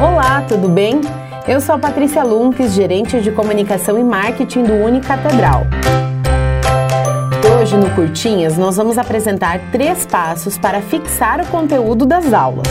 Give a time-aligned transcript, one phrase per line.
[0.00, 1.00] Olá, tudo bem?
[1.46, 5.62] Eu sou a Patrícia Lunques, gerente de comunicação e marketing do Unicatedral.
[7.60, 12.68] Hoje no Curtinhas nós vamos apresentar três passos para fixar o conteúdo das aulas.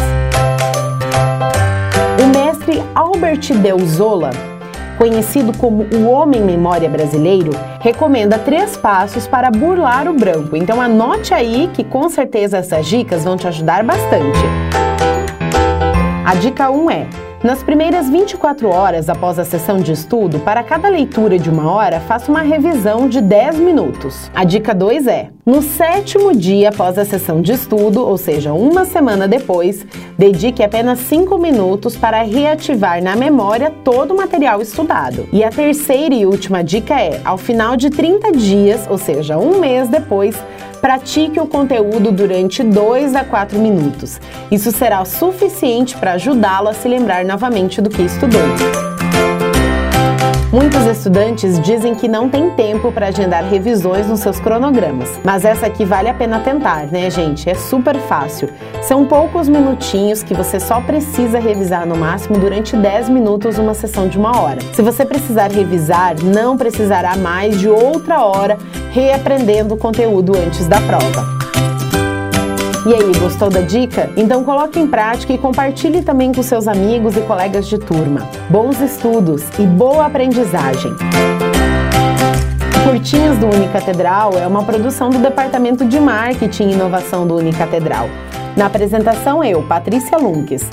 [2.23, 4.29] O mestre Albert Deuzola,
[4.97, 10.55] conhecido como o homem memória brasileiro, recomenda três passos para burlar o branco.
[10.55, 14.39] Então anote aí que com certeza essas dicas vão te ajudar bastante.
[16.25, 17.07] A dica 1 é:
[17.43, 21.99] nas primeiras 24 horas após a sessão de estudo, para cada leitura de uma hora,
[21.99, 24.31] faça uma revisão de 10 minutos.
[24.35, 28.83] A dica 2 é: no sétimo dia após a sessão de estudo, ou seja, uma
[28.83, 29.85] semana depois,
[30.17, 35.25] dedique apenas 5 minutos para reativar na memória todo o material estudado.
[35.31, 39.57] E a terceira e última dica é: ao final de 30 dias, ou seja, um
[39.57, 40.35] mês depois,
[40.81, 44.19] pratique o conteúdo durante 2 a 4 minutos.
[44.51, 48.96] Isso será suficiente para ajudá-lo a se lembrar novamente do que estudou.
[50.51, 55.65] Muitos estudantes dizem que não tem tempo para agendar revisões nos seus cronogramas, mas essa
[55.65, 57.49] aqui vale a pena tentar, né, gente?
[57.49, 58.47] É super fácil.
[58.81, 64.07] São poucos minutinhos que você só precisa revisar no máximo durante 10 minutos uma sessão
[64.07, 64.61] de uma hora.
[64.73, 68.57] Se você precisar revisar, não precisará mais de outra hora
[68.91, 71.46] reaprendendo o conteúdo antes da prova.
[72.87, 74.09] E aí, gostou da dica?
[74.15, 78.21] Então coloque em prática e compartilhe também com seus amigos e colegas de turma.
[78.49, 80.93] Bons estudos e boa aprendizagem!
[82.85, 88.07] Curtinhas do Unicatedral é uma produção do Departamento de Marketing e Inovação do Unicatedral.
[88.55, 90.65] Na apresentação, eu, Patrícia Lunques,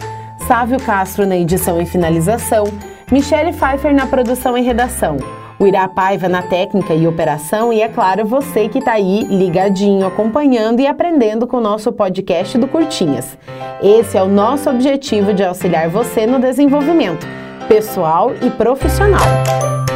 [0.46, 2.66] Sávio Castro na edição e finalização,
[3.10, 5.18] Michele Pfeiffer na produção e redação
[5.64, 10.06] o Irá Paiva na técnica e operação e, é claro, você que está aí ligadinho,
[10.06, 13.36] acompanhando e aprendendo com o nosso podcast do Curtinhas.
[13.82, 17.26] Esse é o nosso objetivo de auxiliar você no desenvolvimento
[17.66, 19.24] pessoal e profissional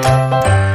[0.00, 0.67] uma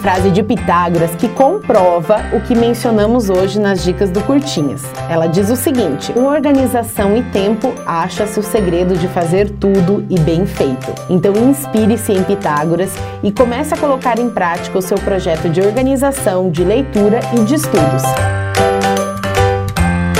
[0.00, 4.82] frase de Pitágoras que comprova o que mencionamos hoje nas dicas do Curtinhas.
[5.08, 10.18] Ela diz o seguinte: com organização e tempo, acha-se o segredo de fazer tudo e
[10.18, 10.92] bem feito.
[11.08, 16.50] Então, inspire-se em Pitágoras e comece a colocar em prática o seu projeto de organização,
[16.50, 18.39] de leitura e de estudos.